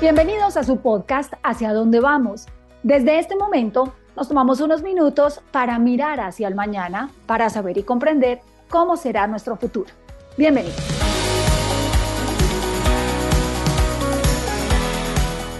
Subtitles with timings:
[0.00, 2.46] Bienvenidos a su podcast Hacia dónde vamos.
[2.84, 7.82] Desde este momento nos tomamos unos minutos para mirar hacia el mañana, para saber y
[7.82, 9.90] comprender cómo será nuestro futuro.
[10.36, 10.78] Bienvenidos.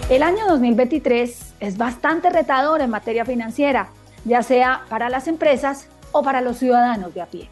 [0.09, 3.89] El año 2023 es bastante retador en materia financiera,
[4.25, 7.51] ya sea para las empresas o para los ciudadanos de a pie.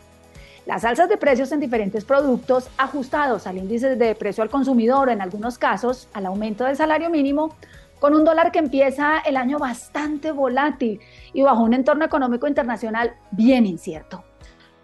[0.67, 5.21] Las alzas de precios en diferentes productos ajustados al índice de precio al consumidor, en
[5.21, 7.55] algunos casos al aumento del salario mínimo,
[8.01, 10.99] con un dólar que empieza el año bastante volátil
[11.33, 14.25] y bajo un entorno económico internacional bien incierto.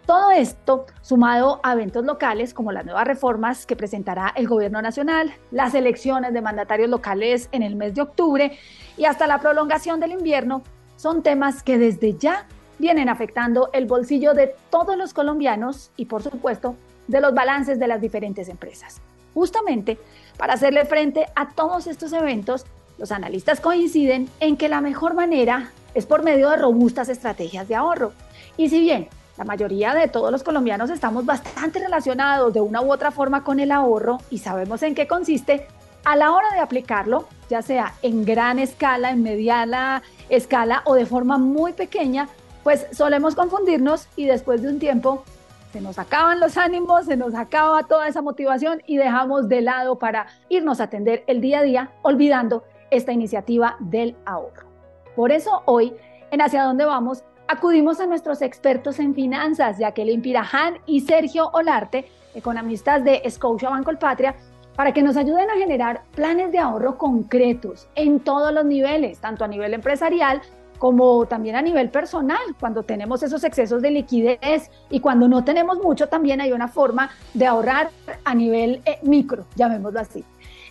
[0.05, 5.33] Todo esto sumado a eventos locales como las nuevas reformas que presentará el gobierno nacional,
[5.51, 8.57] las elecciones de mandatarios locales en el mes de octubre
[8.95, 10.63] y hasta la prolongación del invierno,
[10.95, 12.47] son temas que desde ya
[12.79, 16.75] vienen afectando el bolsillo de todos los colombianos y por supuesto
[17.07, 19.01] de los balances de las diferentes empresas.
[19.33, 19.97] Justamente
[20.37, 22.65] para hacerle frente a todos estos eventos,
[22.97, 27.75] los analistas coinciden en que la mejor manera es por medio de robustas estrategias de
[27.75, 28.13] ahorro.
[28.57, 29.07] Y si bien
[29.37, 33.59] la mayoría de todos los colombianos estamos bastante relacionados de una u otra forma con
[33.59, 35.67] el ahorro y sabemos en qué consiste,
[36.05, 41.05] a la hora de aplicarlo, ya sea en gran escala, en mediana escala o de
[41.05, 42.27] forma muy pequeña,
[42.63, 45.23] pues solemos confundirnos y después de un tiempo
[45.71, 49.97] se nos acaban los ánimos, se nos acaba toda esa motivación y dejamos de lado
[49.97, 54.67] para irnos a atender el día a día, olvidando esta iniciativa del ahorro.
[55.15, 55.93] Por eso hoy,
[56.29, 62.05] en Hacia dónde vamos, acudimos a nuestros expertos en finanzas, Jacqueline Piraján y Sergio Olarte,
[62.35, 64.35] economistas de Scotia Banco Patria,
[64.75, 69.43] para que nos ayuden a generar planes de ahorro concretos en todos los niveles, tanto
[69.43, 70.41] a nivel empresarial
[70.83, 75.77] como también a nivel personal, cuando tenemos esos excesos de liquidez y cuando no tenemos
[75.77, 77.89] mucho, también hay una forma de ahorrar
[78.25, 80.25] a nivel eh, micro, llamémoslo así.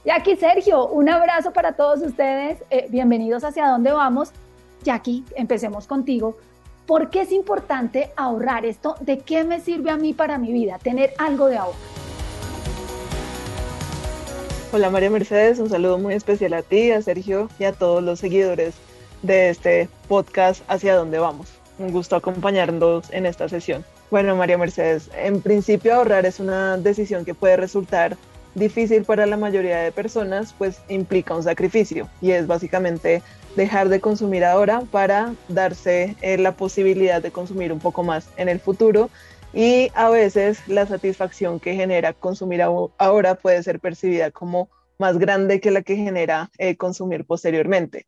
[0.04, 2.62] Jackie, Sergio, un abrazo para todos ustedes.
[2.68, 4.32] Eh, bienvenidos hacia dónde vamos.
[4.82, 6.36] Jackie, empecemos contigo.
[6.84, 8.96] ¿Por qué es importante ahorrar esto?
[9.00, 11.78] ¿De qué me sirve a mí para mi vida tener algo de ahorro?
[14.74, 18.20] Hola María Mercedes, un saludo muy especial a ti, a Sergio y a todos los
[18.20, 18.74] seguidores
[19.22, 21.48] de este podcast Hacia dónde vamos.
[21.78, 23.84] Un gusto acompañarnos en esta sesión.
[24.10, 28.16] Bueno, María Mercedes, en principio ahorrar es una decisión que puede resultar
[28.54, 33.22] difícil para la mayoría de personas, pues implica un sacrificio y es básicamente
[33.56, 38.48] dejar de consumir ahora para darse eh, la posibilidad de consumir un poco más en
[38.48, 39.08] el futuro
[39.54, 44.68] y a veces la satisfacción que genera consumir ahora puede ser percibida como
[44.98, 48.06] más grande que la que genera eh, consumir posteriormente.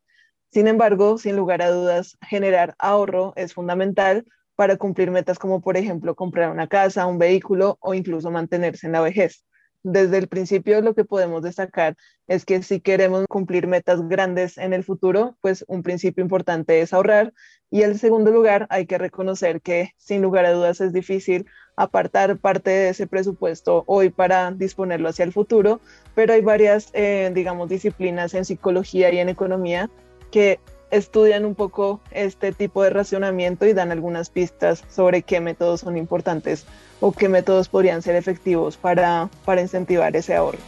[0.55, 4.23] Sin embargo, sin lugar a dudas, generar ahorro es fundamental
[4.55, 8.93] para cumplir metas como, por ejemplo, comprar una casa, un vehículo o incluso mantenerse en
[8.93, 9.43] la vejez.
[9.83, 14.71] Desde el principio lo que podemos destacar es que si queremos cumplir metas grandes en
[14.71, 17.33] el futuro, pues un principio importante es ahorrar.
[17.69, 22.37] Y en segundo lugar, hay que reconocer que sin lugar a dudas es difícil apartar
[22.37, 25.81] parte de ese presupuesto hoy para disponerlo hacia el futuro,
[26.15, 29.89] pero hay varias, eh, digamos, disciplinas en psicología y en economía
[30.31, 30.59] que
[30.91, 35.97] estudian un poco este tipo de racionamiento y dan algunas pistas sobre qué métodos son
[35.97, 36.65] importantes
[37.01, 40.59] o qué métodos podrían ser efectivos para, para incentivar ese ahorro.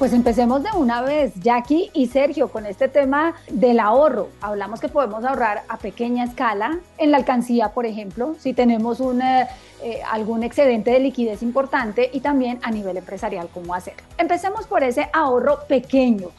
[0.00, 4.28] Pues empecemos de una vez, Jackie y Sergio, con este tema del ahorro.
[4.40, 9.20] Hablamos que podemos ahorrar a pequeña escala, en la alcancía, por ejemplo, si tenemos un,
[9.20, 9.46] eh,
[9.82, 14.02] eh, algún excedente de liquidez importante y también a nivel empresarial, cómo hacerlo.
[14.16, 16.30] Empecemos por ese ahorro pequeño.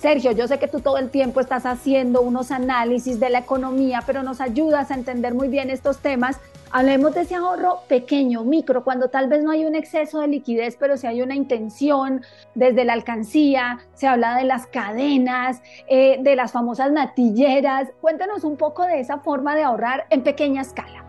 [0.00, 4.04] Sergio, yo sé que tú todo el tiempo estás haciendo unos análisis de la economía,
[4.06, 6.36] pero nos ayudas a entender muy bien estos temas.
[6.70, 10.76] Hablemos de ese ahorro pequeño, micro, cuando tal vez no hay un exceso de liquidez,
[10.78, 12.22] pero si hay una intención
[12.54, 17.88] desde la alcancía, se habla de las cadenas, eh, de las famosas natilleras.
[18.00, 21.04] Cuéntanos un poco de esa forma de ahorrar en pequeña escala.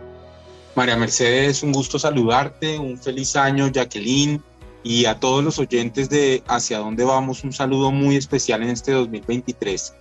[0.74, 4.42] María Mercedes, un gusto saludarte, un feliz año, Jacqueline,
[4.84, 8.92] y a todos los oyentes de Hacia dónde vamos, un saludo muy especial en este
[8.92, 9.94] 2023.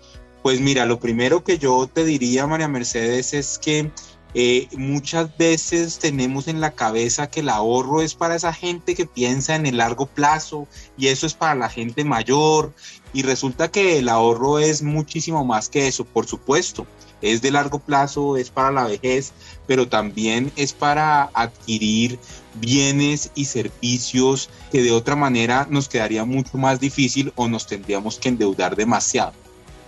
[0.43, 3.91] Pues mira, lo primero que yo te diría, María Mercedes, es que
[4.35, 9.07] eh, muchas veces tenemos en la cabeza que el ahorro es para esa gente que
[9.07, 12.75] piensa en el largo plazo y eso es para la gente mayor
[13.15, 16.87] y resulta que el ahorro es muchísimo más que eso, por supuesto.
[17.23, 19.33] Es de largo plazo, es para la vejez,
[19.67, 22.19] pero también es para adquirir
[22.55, 28.19] bienes y servicios que de otra manera nos quedaría mucho más difícil o nos tendríamos
[28.19, 29.33] que endeudar demasiado.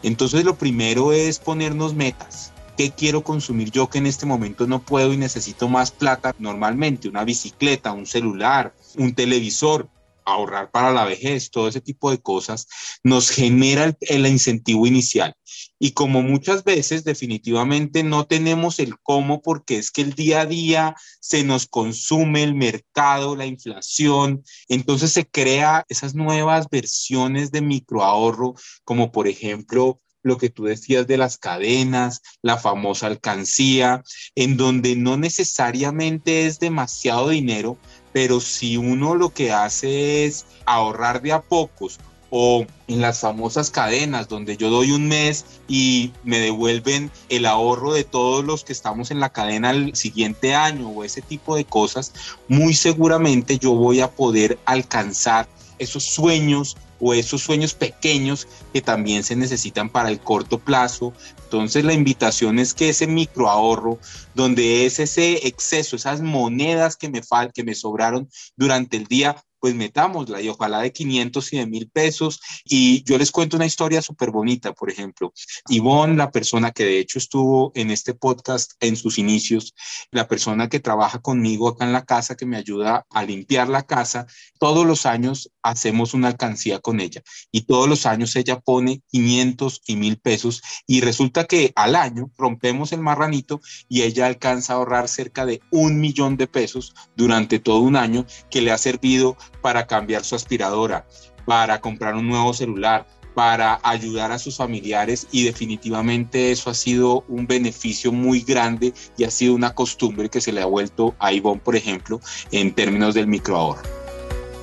[0.03, 4.81] Entonces lo primero es ponernos metas ¿Qué quiero consumir yo que en este momento no
[4.81, 6.35] puedo y necesito más plata?
[6.39, 9.87] Normalmente una bicicleta, un celular, un televisor,
[10.33, 12.67] ahorrar para la vejez, todo ese tipo de cosas,
[13.03, 15.35] nos genera el, incentivo inicial.
[15.79, 20.47] Y como muchas veces definitivamente no tenemos el cómo porque es que el día a
[20.47, 27.63] día se nos consume el mercado, la inflación, entonces se crea esas nuevas versiones de
[27.63, 28.55] microahorro,
[28.85, 34.03] como por ejemplo lo que tú decías de las cadenas, la famosa alcancía,
[34.35, 37.79] en donde no necesariamente es demasiado dinero,
[38.13, 41.99] pero si uno lo que hace es ahorrar de a pocos
[42.31, 47.93] o en las famosas cadenas donde yo doy un mes y me devuelven el ahorro
[47.93, 51.65] de todos los que estamos en la cadena el siguiente año o ese tipo de
[51.65, 52.13] cosas,
[52.49, 55.49] muy seguramente yo voy a poder alcanzar
[55.79, 61.13] esos sueños o esos sueños pequeños que también se necesitan para el corto plazo.
[61.45, 63.99] Entonces la invitación es que ese micro ahorro,
[64.35, 69.43] donde es ese exceso, esas monedas que me fal que me sobraron durante el día,
[69.61, 72.41] pues metámosla y ojalá de 500 y de mil pesos.
[72.65, 75.33] Y yo les cuento una historia súper bonita, por ejemplo.
[75.69, 79.75] Ivonne, la persona que de hecho estuvo en este podcast en sus inicios,
[80.11, 83.83] la persona que trabaja conmigo acá en la casa, que me ayuda a limpiar la
[83.83, 84.27] casa,
[84.59, 87.23] todos los años hacemos una alcancía con ella
[87.53, 92.31] y todos los años ella pone 500 y mil pesos y resulta que al año
[92.37, 97.59] rompemos el marranito y ella alcanza a ahorrar cerca de un millón de pesos durante
[97.59, 101.07] todo un año que le ha servido para cambiar su aspiradora,
[101.45, 107.25] para comprar un nuevo celular, para ayudar a sus familiares y definitivamente eso ha sido
[107.29, 111.33] un beneficio muy grande y ha sido una costumbre que se le ha vuelto a
[111.33, 112.21] Ivonne, por ejemplo,
[112.51, 114.00] en términos del microahorro.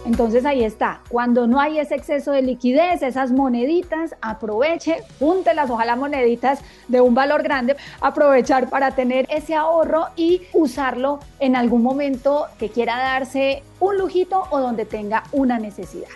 [0.08, 5.04] Entonces ahí está, cuando no hay ese exceso de liquidez, esas moneditas, aproveche,
[5.54, 11.58] las ojalá moneditas de un valor grande, aprovechar para tener ese ahorro y usarlo en
[11.58, 16.08] algún momento que quiera darse un lujito o donde tenga una necesidad.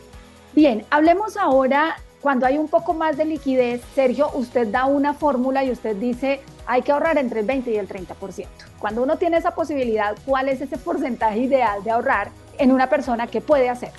[0.53, 3.81] Bien, hablemos ahora cuando hay un poco más de liquidez.
[3.93, 7.75] Sergio, usted da una fórmula y usted dice hay que ahorrar entre el 20 y
[7.75, 8.47] el 30%.
[8.79, 13.27] Cuando uno tiene esa posibilidad, ¿cuál es ese porcentaje ideal de ahorrar en una persona
[13.27, 13.91] que puede hacer.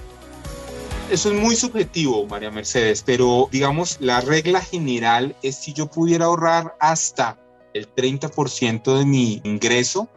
[1.10, 6.26] Eso es muy subjetivo, María Mercedes, pero digamos, la regla general es si yo pudiera
[6.26, 7.38] ahorrar hasta
[7.74, 10.08] el 30% de mi ingreso,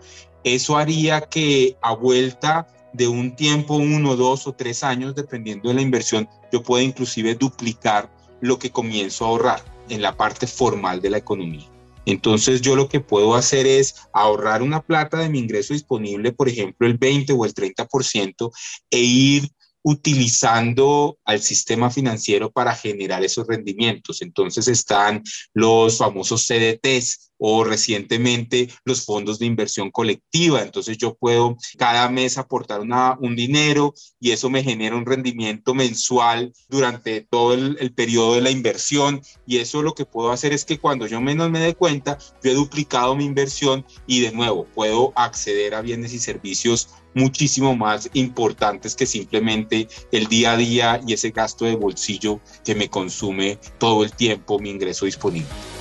[0.44, 5.76] eso haría que a vuelta de un tiempo, uno, dos o tres años, dependiendo de
[5.76, 11.02] la inversión, yo pueda inclusive duplicar lo que comienzo a ahorrar en la parte formal
[11.02, 11.75] de la economía.
[12.06, 16.50] Entonces yo lo que puedo hacer es ahorrar una plata de mi ingreso disponible, por
[16.50, 18.52] ejemplo, el 20 o el 30%,
[18.90, 19.52] e ir
[19.88, 24.24] utilizando al sistema financiero para generar esos rendimientos.
[24.24, 25.22] Entonces están
[25.54, 30.64] los famosos CDTs o recientemente los fondos de inversión colectiva.
[30.64, 35.76] Entonces yo puedo cada mes aportar una, un dinero y eso me genera un rendimiento
[35.76, 40.54] mensual durante todo el, el periodo de la inversión y eso lo que puedo hacer
[40.54, 44.32] es que cuando yo menos me dé cuenta, yo he duplicado mi inversión y de
[44.32, 50.58] nuevo puedo acceder a bienes y servicios muchísimo más importantes que simplemente el día a
[50.58, 55.75] día y ese gasto de bolsillo que me consume todo el tiempo mi ingreso disponible.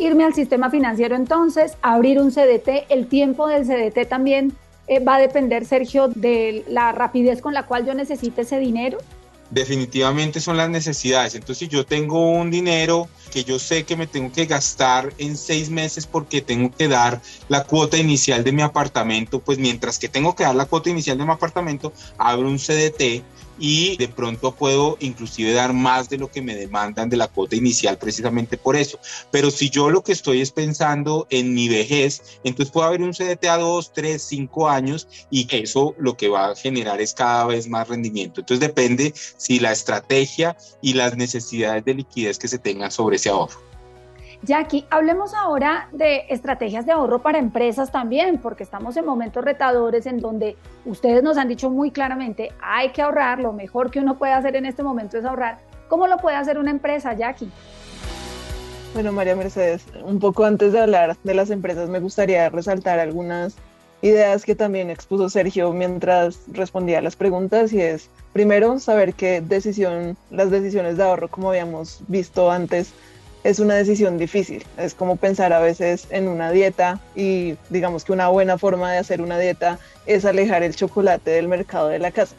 [0.00, 4.54] Irme al sistema financiero entonces, abrir un CDT, el tiempo del CDT también
[4.86, 8.98] eh, va a depender, Sergio, de la rapidez con la cual yo necesite ese dinero
[9.50, 11.34] definitivamente son las necesidades.
[11.34, 15.36] Entonces, si yo tengo un dinero que yo sé que me tengo que gastar en
[15.36, 20.08] seis meses porque tengo que dar la cuota inicial de mi apartamento, pues mientras que
[20.08, 23.22] tengo que dar la cuota inicial de mi apartamento, abro un CDT
[23.60, 27.54] y de pronto puedo inclusive dar más de lo que me demandan de la cuota
[27.54, 28.98] inicial precisamente por eso.
[29.30, 33.12] Pero si yo lo que estoy es pensando en mi vejez, entonces puede haber un
[33.12, 37.44] CDT a 2, 3, 5 años y eso lo que va a generar es cada
[37.44, 38.40] vez más rendimiento.
[38.40, 43.28] Entonces depende si la estrategia y las necesidades de liquidez que se tengan sobre ese
[43.28, 43.69] ahorro.
[44.42, 50.06] Jackie, hablemos ahora de estrategias de ahorro para empresas también, porque estamos en momentos retadores
[50.06, 50.56] en donde
[50.86, 54.56] ustedes nos han dicho muy claramente, hay que ahorrar, lo mejor que uno puede hacer
[54.56, 55.58] en este momento es ahorrar.
[55.88, 57.50] ¿Cómo lo puede hacer una empresa, Jackie?
[58.94, 63.56] Bueno, María Mercedes, un poco antes de hablar de las empresas, me gustaría resaltar algunas
[64.00, 69.42] ideas que también expuso Sergio mientras respondía a las preguntas y es, primero, saber qué
[69.42, 72.94] decisión, las decisiones de ahorro, como habíamos visto antes,
[73.44, 74.64] es una decisión difícil.
[74.76, 78.98] Es como pensar a veces en una dieta y digamos que una buena forma de
[78.98, 82.34] hacer una dieta es alejar el chocolate del mercado de la casa.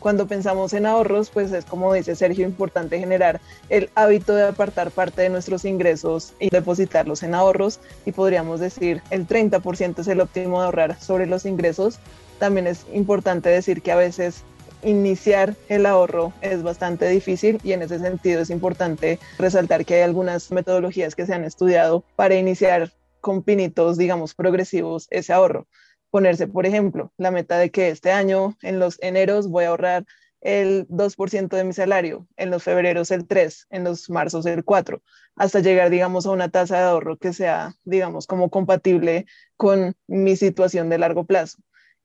[0.00, 3.38] Cuando pensamos en ahorros, pues es como dice Sergio, importante generar
[3.68, 9.02] el hábito de apartar parte de nuestros ingresos y depositarlos en ahorros y podríamos decir
[9.10, 11.98] el 30% es el óptimo de ahorrar sobre los ingresos.
[12.38, 14.42] También es importante decir que a veces
[14.82, 20.02] iniciar el ahorro es bastante difícil y en ese sentido es importante resaltar que hay
[20.02, 25.66] algunas metodologías que se han estudiado para iniciar con pinitos, digamos, progresivos ese ahorro.
[26.10, 30.04] Ponerse, por ejemplo, la meta de que este año, en los eneros, voy a ahorrar
[30.40, 35.02] el 2% de mi salario, en los febreros el 3, en los marzos el 4,
[35.36, 40.36] hasta llegar, digamos, a una tasa de ahorro que sea, digamos, como compatible con mi
[40.36, 41.58] situación de largo plazo.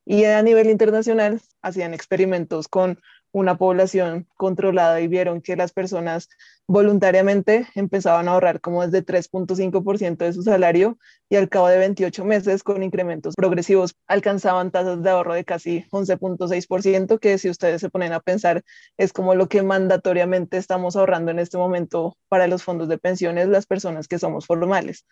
[0.06, 3.00] Y a nivel internacional hacían experimentos con
[3.36, 6.30] una población controlada y vieron que las personas
[6.68, 10.98] voluntariamente empezaban a ahorrar como desde 3.5% de su salario
[11.28, 15.86] y al cabo de 28 meses con incrementos progresivos alcanzaban tasas de ahorro de casi
[15.92, 18.64] 11.6%, que si ustedes se ponen a pensar
[18.96, 23.50] es como lo que mandatoriamente estamos ahorrando en este momento para los fondos de pensiones
[23.50, 25.06] las personas que somos formales.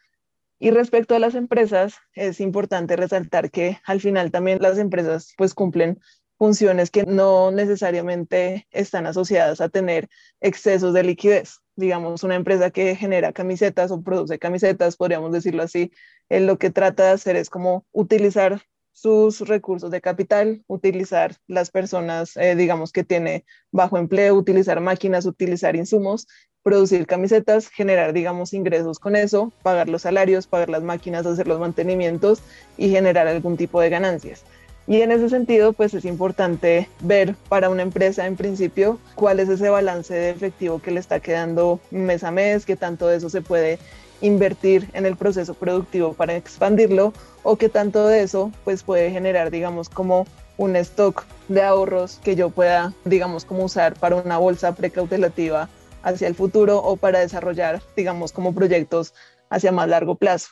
[0.63, 5.53] Y respecto a las empresas, es importante resaltar que al final también las empresas pues
[5.53, 5.99] cumplen
[6.37, 10.07] funciones que no necesariamente están asociadas a tener
[10.39, 11.59] excesos de liquidez.
[11.75, 15.91] Digamos, una empresa que genera camisetas o produce camisetas, podríamos decirlo así,
[16.29, 18.61] en lo que trata de hacer es como utilizar
[18.93, 25.25] sus recursos de capital, utilizar las personas, eh, digamos, que tiene bajo empleo, utilizar máquinas,
[25.25, 26.27] utilizar insumos
[26.63, 31.59] producir camisetas, generar, digamos, ingresos con eso, pagar los salarios, pagar las máquinas, hacer los
[31.59, 32.41] mantenimientos
[32.77, 34.43] y generar algún tipo de ganancias.
[34.87, 39.47] Y en ese sentido, pues es importante ver para una empresa en principio cuál es
[39.47, 43.29] ese balance de efectivo que le está quedando mes a mes, qué tanto de eso
[43.29, 43.79] se puede
[44.23, 47.13] invertir en el proceso productivo para expandirlo
[47.43, 50.25] o qué tanto de eso pues puede generar, digamos, como
[50.57, 55.69] un stock de ahorros que yo pueda, digamos, como usar para una bolsa precautelativa
[56.03, 59.13] hacia el futuro o para desarrollar, digamos, como proyectos
[59.49, 60.49] hacia más largo plazo.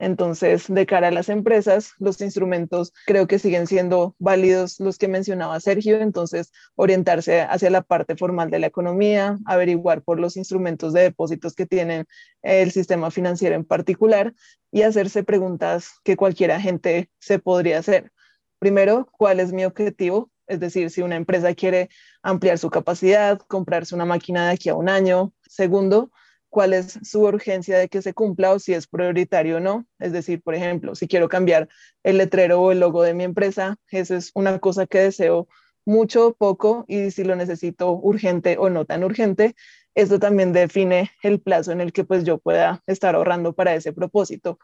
[0.00, 5.08] Entonces, de cara a las empresas, los instrumentos creo que siguen siendo válidos los que
[5.08, 10.94] mencionaba Sergio, entonces orientarse hacia la parte formal de la economía, averiguar por los instrumentos
[10.94, 12.06] de depósitos que tienen
[12.40, 14.32] el sistema financiero en particular
[14.72, 18.10] y hacerse preguntas que cualquier agente se podría hacer.
[18.58, 20.30] Primero, ¿cuál es mi objetivo?
[20.46, 21.90] Es decir, si una empresa quiere
[22.22, 25.34] ampliar su capacidad, comprarse una máquina de aquí a un año.
[25.46, 26.10] Segundo,
[26.50, 29.86] cuál es su urgencia de que se cumpla o si es prioritario o no.
[29.98, 31.68] Es decir, por ejemplo, si quiero cambiar
[32.02, 35.48] el letrero o el logo de mi empresa, esa es una cosa que deseo
[35.86, 39.54] mucho o poco y si lo necesito urgente o no tan urgente.
[39.94, 43.92] Esto también define el plazo en el que pues yo pueda estar ahorrando para ese
[43.92, 44.58] propósito.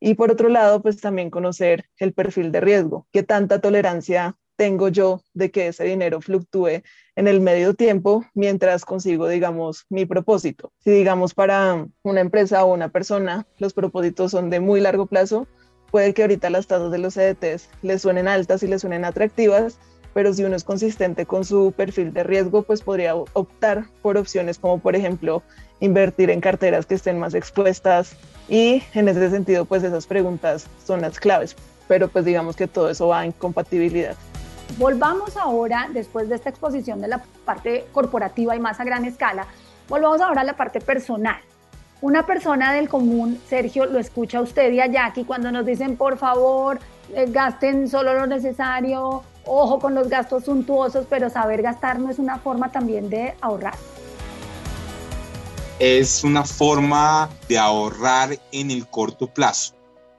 [0.00, 4.88] Y por otro lado, pues también conocer el perfil de riesgo, qué tanta tolerancia tengo
[4.88, 6.82] yo de que ese dinero fluctúe
[7.14, 10.72] en el medio tiempo mientras consigo, digamos, mi propósito.
[10.80, 15.46] Si, digamos, para una empresa o una persona los propósitos son de muy largo plazo,
[15.92, 19.78] puede que ahorita las tasas de los CDTs le suenen altas y le suenen atractivas,
[20.12, 24.58] pero si uno es consistente con su perfil de riesgo, pues podría optar por opciones
[24.58, 25.44] como, por ejemplo,
[25.78, 28.16] invertir en carteras que estén más expuestas
[28.48, 31.54] y en ese sentido, pues esas preguntas son las claves,
[31.86, 34.16] pero pues digamos que todo eso va en compatibilidad.
[34.76, 39.46] Volvamos ahora, después de esta exposición de la parte corporativa y más a gran escala,
[39.88, 41.40] volvamos ahora a la parte personal.
[42.00, 46.16] Una persona del común, Sergio, lo escucha usted y a Jackie cuando nos dicen, por
[46.16, 46.78] favor,
[47.12, 52.20] eh, gasten solo lo necesario, ojo con los gastos suntuosos, pero saber gastar no es
[52.20, 53.74] una forma también de ahorrar.
[55.80, 59.74] Es una forma de ahorrar en el corto plazo,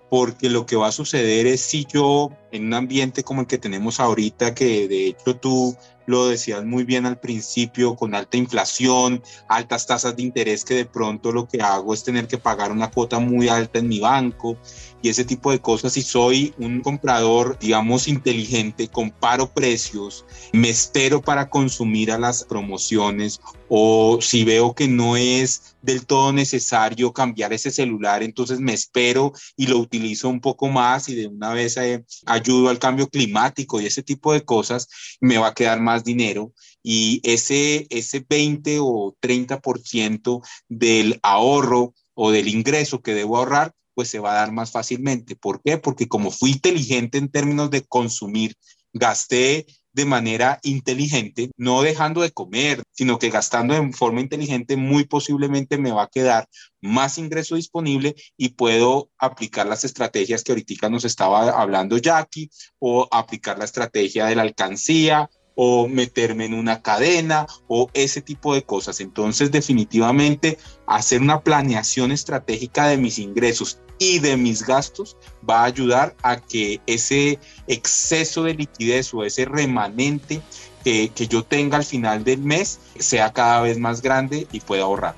[0.10, 3.58] porque lo que va a suceder es si yo en un ambiente como el que
[3.58, 5.78] tenemos ahorita, que de hecho tú
[6.10, 10.86] lo decías muy bien al principio, con alta inflación, altas tasas de interés, que de
[10.86, 14.58] pronto lo que hago es tener que pagar una cuota muy alta en mi banco
[15.04, 15.94] y ese tipo de cosas.
[15.94, 23.39] Si soy un comprador, digamos, inteligente, comparo precios, me espero para consumir a las promociones
[23.69, 29.31] o si veo que no es del todo necesario cambiar ese celular, entonces me espero
[29.55, 33.79] y lo utilizo un poco más y de una vez eh, ayudo al cambio climático
[33.79, 34.88] y ese tipo de cosas,
[35.21, 36.51] me va a quedar más dinero
[36.83, 44.09] y ese, ese 20 o 30% del ahorro o del ingreso que debo ahorrar, pues
[44.09, 45.35] se va a dar más fácilmente.
[45.35, 45.77] ¿Por qué?
[45.77, 48.55] Porque como fui inteligente en términos de consumir,
[48.93, 55.05] gasté de manera inteligente, no dejando de comer, sino que gastando en forma inteligente, muy
[55.05, 56.48] posiblemente me va a quedar
[56.81, 63.08] más ingreso disponible y puedo aplicar las estrategias que ahorita nos estaba hablando Jackie o
[63.12, 68.63] aplicar la estrategia de la alcancía o meterme en una cadena o ese tipo de
[68.63, 69.01] cosas.
[69.01, 75.15] Entonces, definitivamente, hacer una planeación estratégica de mis ingresos y de mis gastos
[75.48, 77.38] va a ayudar a que ese
[77.68, 80.41] exceso de liquidez o ese remanente
[80.84, 84.84] que, que yo tenga al final del mes sea cada vez más grande y pueda
[84.84, 85.15] ahorrar.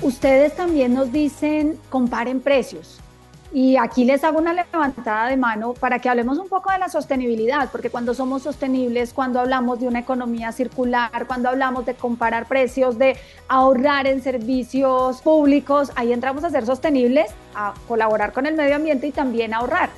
[0.00, 3.00] Ustedes también nos dicen comparen precios.
[3.54, 6.88] Y aquí les hago una levantada de mano para que hablemos un poco de la
[6.88, 12.48] sostenibilidad, porque cuando somos sostenibles, cuando hablamos de una economía circular, cuando hablamos de comparar
[12.48, 18.56] precios, de ahorrar en servicios públicos, ahí entramos a ser sostenibles, a colaborar con el
[18.56, 19.90] medio ambiente y también a ahorrar.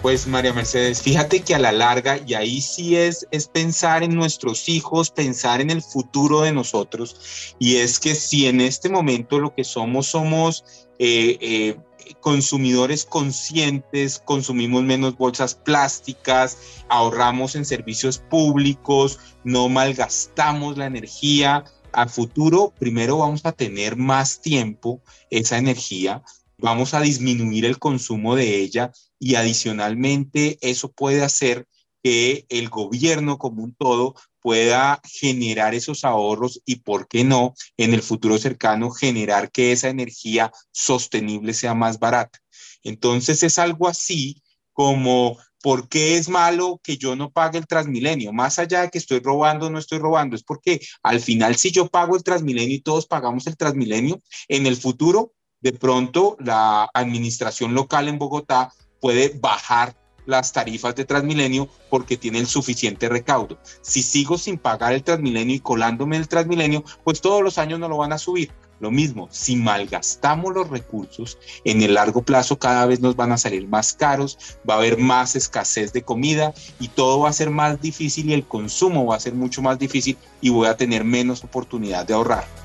[0.00, 4.14] Pues María Mercedes, fíjate que a la larga, y ahí sí es, es pensar en
[4.14, 9.38] nuestros hijos, pensar en el futuro de nosotros, y es que si en este momento
[9.38, 11.76] lo que somos somos eh, eh,
[12.20, 16.58] consumidores conscientes, consumimos menos bolsas plásticas,
[16.88, 21.64] ahorramos en servicios públicos, no malgastamos la energía.
[21.92, 26.22] A futuro, primero vamos a tener más tiempo esa energía,
[26.58, 31.68] vamos a disminuir el consumo de ella y adicionalmente eso puede hacer
[32.04, 37.94] que el gobierno como un todo pueda generar esos ahorros y, ¿por qué no, en
[37.94, 42.38] el futuro cercano generar que esa energía sostenible sea más barata?
[42.82, 44.42] Entonces es algo así
[44.74, 48.34] como, ¿por qué es malo que yo no pague el Transmilenio?
[48.34, 51.88] Más allá de que estoy robando, no estoy robando, es porque al final si yo
[51.88, 57.72] pago el Transmilenio y todos pagamos el Transmilenio, en el futuro, de pronto la administración
[57.72, 63.58] local en Bogotá puede bajar las tarifas de Transmilenio porque tiene el suficiente recaudo.
[63.82, 67.88] Si sigo sin pagar el Transmilenio y colándome el Transmilenio, pues todos los años no
[67.88, 68.50] lo van a subir.
[68.80, 73.38] Lo mismo, si malgastamos los recursos, en el largo plazo cada vez nos van a
[73.38, 74.36] salir más caros,
[74.68, 78.34] va a haber más escasez de comida y todo va a ser más difícil y
[78.34, 82.14] el consumo va a ser mucho más difícil y voy a tener menos oportunidad de
[82.14, 82.63] ahorrar.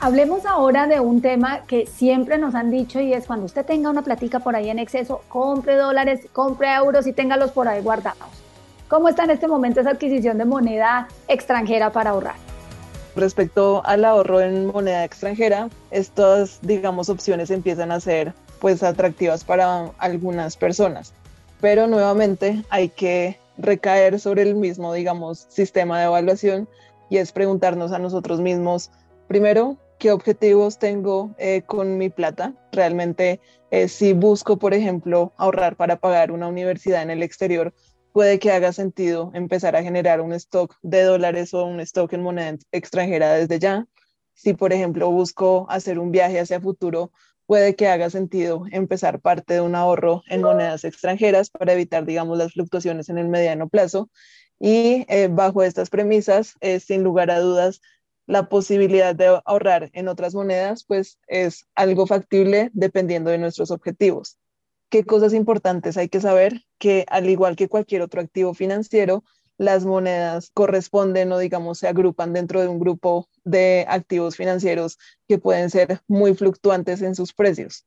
[0.00, 3.90] Hablemos ahora de un tema que siempre nos han dicho y es cuando usted tenga
[3.90, 8.28] una platica por ahí en exceso, compre dólares, compre euros y téngalos por ahí guardados.
[8.88, 12.34] ¿Cómo está en este momento esa adquisición de moneda extranjera para ahorrar?
[13.16, 19.90] Respecto al ahorro en moneda extranjera, estas, digamos, opciones empiezan a ser pues atractivas para
[19.98, 21.12] algunas personas,
[21.60, 26.68] pero nuevamente hay que recaer sobre el mismo, digamos, sistema de evaluación
[27.08, 28.90] y es preguntarnos a nosotros mismos,
[29.28, 32.52] primero, qué objetivos tengo eh, con mi plata.
[32.72, 33.40] Realmente,
[33.70, 37.72] eh, si busco, por ejemplo, ahorrar para pagar una universidad en el exterior,
[38.12, 42.22] puede que haga sentido empezar a generar un stock de dólares o un stock en
[42.22, 43.86] moneda extranjera desde ya.
[44.34, 47.10] Si, por ejemplo, busco hacer un viaje hacia futuro,
[47.46, 52.36] puede que haga sentido empezar parte de un ahorro en monedas extranjeras para evitar, digamos,
[52.36, 54.10] las fluctuaciones en el mediano plazo.
[54.60, 57.80] Y eh, bajo estas premisas, sin lugar a dudas,
[58.26, 64.38] la posibilidad de ahorrar en otras monedas, pues es algo factible dependiendo de nuestros objetivos.
[64.88, 66.62] ¿Qué cosas importantes hay que saber?
[66.78, 69.24] Que al igual que cualquier otro activo financiero,
[69.56, 75.38] las monedas corresponden o digamos se agrupan dentro de un grupo de activos financieros que
[75.38, 77.84] pueden ser muy fluctuantes en sus precios.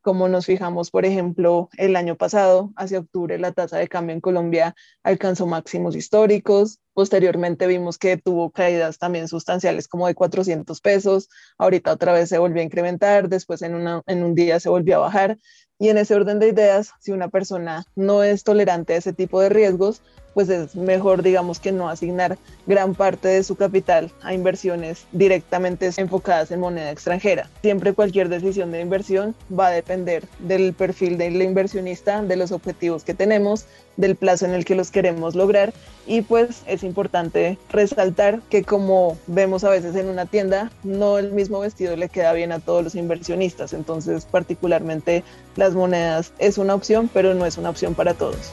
[0.00, 4.20] Como nos fijamos, por ejemplo, el año pasado, hacia octubre, la tasa de cambio en
[4.20, 6.78] Colombia alcanzó máximos históricos.
[6.94, 12.38] Posteriormente vimos que tuvo caídas también sustanciales como de 400 pesos, ahorita otra vez se
[12.38, 15.38] volvió a incrementar, después en, una, en un día se volvió a bajar.
[15.80, 19.40] Y en ese orden de ideas, si una persona no es tolerante a ese tipo
[19.40, 20.02] de riesgos,
[20.38, 25.90] pues es mejor, digamos, que no asignar gran parte de su capital a inversiones directamente
[25.96, 27.50] enfocadas en moneda extranjera.
[27.60, 33.02] Siempre cualquier decisión de inversión va a depender del perfil del inversionista, de los objetivos
[33.02, 35.72] que tenemos, del plazo en el que los queremos lograr
[36.06, 41.32] y pues es importante resaltar que como vemos a veces en una tienda, no el
[41.32, 45.24] mismo vestido le queda bien a todos los inversionistas, entonces particularmente
[45.56, 48.52] las monedas es una opción, pero no es una opción para todos.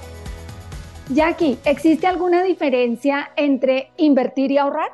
[1.10, 4.90] Jackie, ¿existe alguna diferencia entre invertir y ahorrar?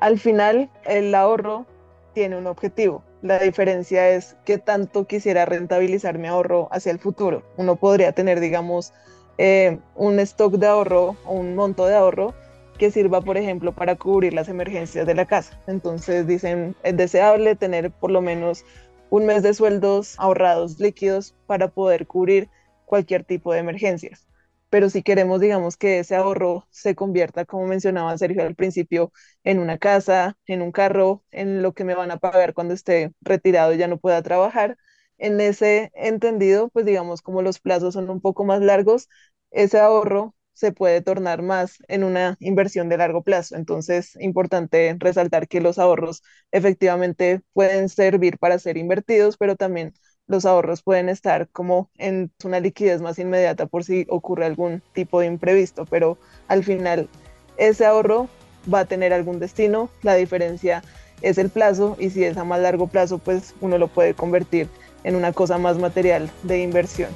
[0.00, 1.64] Al final, el ahorro
[2.12, 3.02] tiene un objetivo.
[3.22, 7.42] La diferencia es qué tanto quisiera rentabilizar mi ahorro hacia el futuro.
[7.56, 8.92] Uno podría tener, digamos,
[9.38, 12.34] eh, un stock de ahorro o un monto de ahorro
[12.76, 15.58] que sirva, por ejemplo, para cubrir las emergencias de la casa.
[15.66, 18.62] Entonces dicen, es deseable tener por lo menos
[19.08, 22.50] un mes de sueldos ahorrados líquidos para poder cubrir
[22.84, 24.28] cualquier tipo de emergencias
[24.70, 29.12] pero si queremos, digamos, que ese ahorro se convierta, como mencionaba Sergio al principio,
[29.44, 33.12] en una casa, en un carro, en lo que me van a pagar cuando esté
[33.20, 34.76] retirado y ya no pueda trabajar,
[35.18, 39.08] en ese entendido, pues digamos, como los plazos son un poco más largos,
[39.50, 43.54] ese ahorro se puede tornar más en una inversión de largo plazo.
[43.56, 49.94] Entonces, importante resaltar que los ahorros efectivamente pueden servir para ser invertidos, pero también
[50.28, 55.20] los ahorros pueden estar como en una liquidez más inmediata por si ocurre algún tipo
[55.20, 57.08] de imprevisto, pero al final
[57.56, 58.28] ese ahorro
[58.72, 60.82] va a tener algún destino, la diferencia
[61.22, 64.68] es el plazo y si es a más largo plazo, pues uno lo puede convertir
[65.02, 67.10] en una cosa más material de inversión.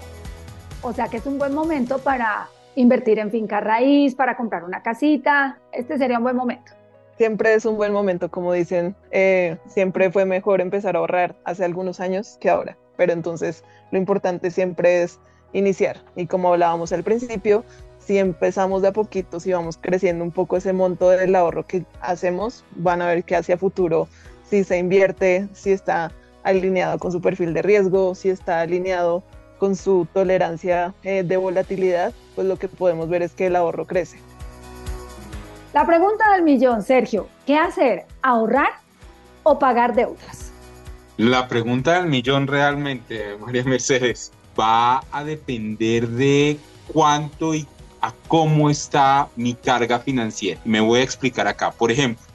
[0.81, 4.83] O sea que es un buen momento para invertir en finca raíz, para comprar una
[4.83, 6.72] casita, este sería un buen momento.
[7.18, 11.64] Siempre es un buen momento, como dicen, eh, siempre fue mejor empezar a ahorrar hace
[11.64, 15.18] algunos años que ahora pero entonces lo importante siempre es
[15.52, 15.98] iniciar.
[16.16, 17.64] Y como hablábamos al principio,
[17.98, 21.85] si empezamos de a poquito, si vamos creciendo un poco ese monto del ahorro que
[22.00, 24.09] hacemos, van a ver que hacia futuro,
[24.48, 29.22] si se invierte, si está alineado con su perfil de riesgo, si está alineado
[29.59, 33.87] con su tolerancia eh, de volatilidad, pues lo que podemos ver es que el ahorro
[33.87, 34.18] crece.
[35.72, 38.05] La pregunta del millón, Sergio, ¿qué hacer?
[38.22, 38.70] ¿Ahorrar
[39.42, 40.51] o pagar deudas?
[41.22, 46.58] La pregunta del millón realmente, María Mercedes, va a depender de
[46.88, 47.64] cuánto y
[48.00, 50.61] a cómo está mi carga financiera.
[50.64, 51.70] Me voy a explicar acá.
[51.70, 52.26] Por ejemplo,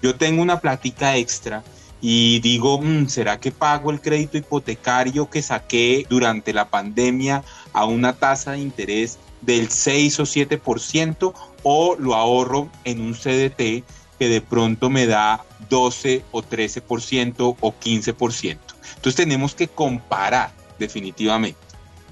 [0.00, 1.62] yo tengo una plática extra
[2.00, 7.84] y digo, mm, ¿será que pago el crédito hipotecario que saqué durante la pandemia a
[7.84, 13.84] una tasa de interés del 6 o 7% o lo ahorro en un CDT
[14.18, 18.58] que de pronto me da 12 o 13% o 15%.
[18.96, 21.58] Entonces tenemos que comparar definitivamente.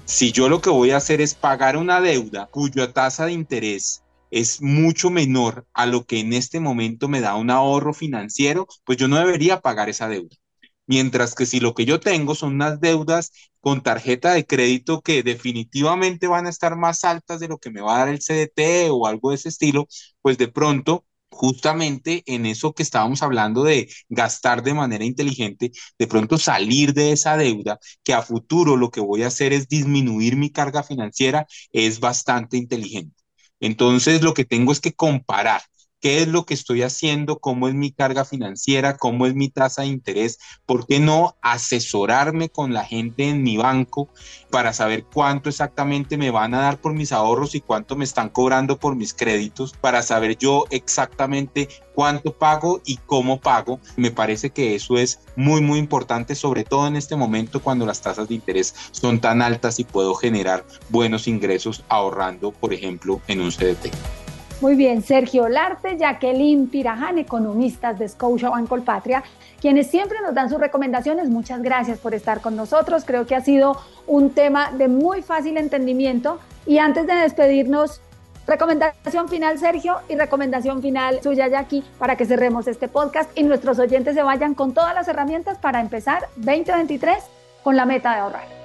[0.05, 4.01] Si yo lo que voy a hacer es pagar una deuda cuya tasa de interés
[4.31, 8.97] es mucho menor a lo que en este momento me da un ahorro financiero, pues
[8.97, 10.35] yo no debería pagar esa deuda.
[10.87, 15.21] Mientras que si lo que yo tengo son unas deudas con tarjeta de crédito que
[15.21, 18.89] definitivamente van a estar más altas de lo que me va a dar el CDT
[18.89, 19.87] o algo de ese estilo,
[20.21, 26.07] pues de pronto justamente en eso que estábamos hablando de gastar de manera inteligente, de
[26.07, 30.35] pronto salir de esa deuda, que a futuro lo que voy a hacer es disminuir
[30.35, 33.15] mi carga financiera, es bastante inteligente.
[33.59, 35.61] Entonces lo que tengo es que comparar
[35.99, 39.83] qué es lo que estoy haciendo, cómo es mi carga financiera, cómo es mi tasa
[39.83, 44.09] de interés, por qué no asesorarme con la gente en mi banco
[44.49, 48.29] para saber cuánto exactamente me van a dar por mis ahorros y cuánto me están
[48.29, 53.79] cobrando por mis créditos, para saber yo exactamente cuánto pago y cómo pago.
[53.97, 58.01] Me parece que eso es muy, muy importante, sobre todo en este momento cuando las
[58.01, 63.41] tasas de interés son tan altas y puedo generar buenos ingresos ahorrando, por ejemplo, en
[63.41, 63.89] un CDT.
[64.61, 69.23] Muy bien, Sergio Larte, Jacqueline Piraján, economistas de Scotia Colpatria,
[69.61, 71.29] quienes siempre nos dan sus recomendaciones.
[71.29, 73.05] Muchas gracias por estar con nosotros.
[73.05, 76.39] Creo que ha sido un tema de muy fácil entendimiento.
[76.65, 78.01] Y antes de despedirnos,
[78.47, 83.79] recomendación final, Sergio, y recomendación final suya, Jackie, para que cerremos este podcast y nuestros
[83.79, 87.23] oyentes se vayan con todas las herramientas para empezar 2023
[87.63, 88.58] con la meta de ahorrar.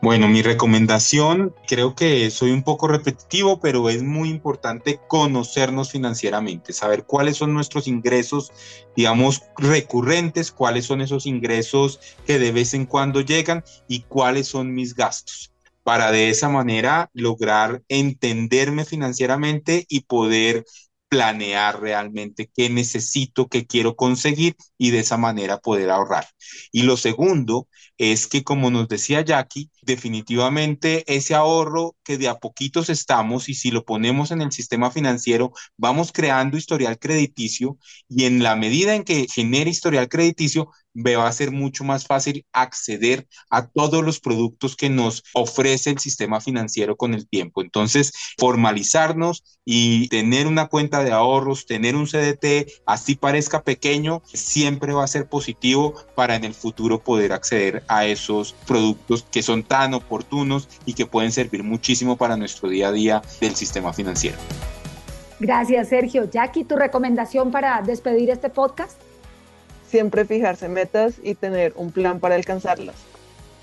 [0.00, 6.72] Bueno, mi recomendación, creo que soy un poco repetitivo, pero es muy importante conocernos financieramente,
[6.72, 8.52] saber cuáles son nuestros ingresos,
[8.94, 14.72] digamos, recurrentes, cuáles son esos ingresos que de vez en cuando llegan y cuáles son
[14.72, 20.64] mis gastos para de esa manera lograr entenderme financieramente y poder
[21.08, 26.26] planear realmente qué necesito, qué quiero conseguir y de esa manera poder ahorrar.
[26.72, 32.38] Y lo segundo es que, como nos decía Jackie, definitivamente ese ahorro que de a
[32.38, 38.26] poquitos estamos y si lo ponemos en el sistema financiero, vamos creando historial crediticio y
[38.26, 40.70] en la medida en que genere historial crediticio,
[41.06, 45.98] va a ser mucho más fácil acceder a todos los productos que nos ofrece el
[45.98, 47.62] sistema financiero con el tiempo.
[47.62, 54.92] Entonces, formalizarnos y tener una cuenta de ahorros, tener un CDT, así parezca pequeño, siempre
[54.92, 59.62] va a ser positivo para en el futuro poder acceder a esos productos que son
[59.78, 64.36] tan oportunos y que pueden servir muchísimo para nuestro día a día del sistema financiero.
[65.38, 66.28] Gracias, Sergio.
[66.28, 69.00] Jackie, ¿tu recomendación para despedir este podcast?
[69.88, 72.96] siempre fijarse metas y tener un plan para alcanzarlas.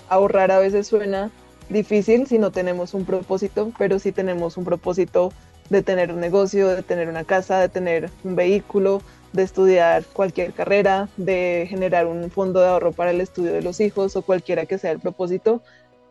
[0.08, 1.30] Ahorrar a veces suena
[1.68, 5.32] difícil si no tenemos un propósito, pero si tenemos un propósito
[5.70, 9.02] de tener un negocio, de tener una casa, de tener un vehículo,
[9.32, 13.80] de estudiar cualquier carrera, de generar un fondo de ahorro para el estudio de los
[13.80, 15.62] hijos o cualquiera que sea el propósito,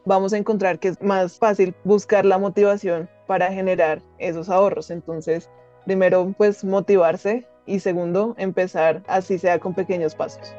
[0.06, 4.92] vamos a encontrar que es más fácil buscar la motivación para generar esos ahorros.
[4.92, 5.50] Entonces,
[5.86, 10.54] primero, pues motivarse y segundo, empezar así sea con pequeños pasos.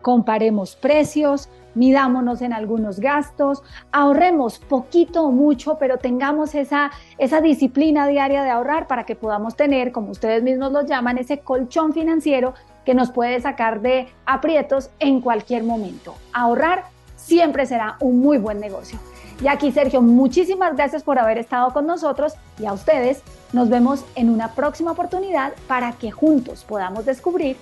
[0.00, 8.06] Comparemos precios, midámonos en algunos gastos, ahorremos poquito o mucho, pero tengamos esa, esa disciplina
[8.06, 12.52] diaria de ahorrar para que podamos tener, como ustedes mismos lo llaman, ese colchón financiero
[12.84, 16.14] que nos puede sacar de aprietos en cualquier momento.
[16.34, 16.93] Ahorrar
[17.24, 18.98] siempre será un muy buen negocio.
[19.42, 24.04] Y aquí, Sergio, muchísimas gracias por haber estado con nosotros y a ustedes nos vemos
[24.14, 27.56] en una próxima oportunidad para que juntos podamos descubrir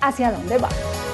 [0.00, 1.13] hacia dónde vamos.